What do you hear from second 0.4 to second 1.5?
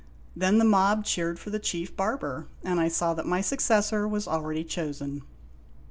the mob cheered